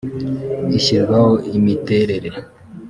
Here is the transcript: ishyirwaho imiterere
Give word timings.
ishyirwaho 0.77 1.31
imiterere 1.57 2.29